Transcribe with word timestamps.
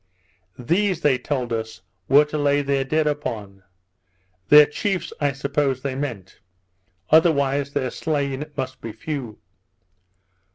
These, 0.57 1.01
they 1.01 1.19
told 1.19 1.53
us, 1.53 1.83
were 2.09 2.25
to 2.25 2.37
lay 2.39 2.63
their 2.63 2.83
dead 2.83 3.05
upon; 3.05 3.61
their 4.49 4.65
chiefs 4.65 5.13
I 5.21 5.31
suppose 5.31 5.83
they 5.83 5.93
meant, 5.93 6.39
otherwise 7.11 7.73
their 7.73 7.91
slain 7.91 8.45
must 8.57 8.81
be 8.81 8.93
few. 8.93 9.37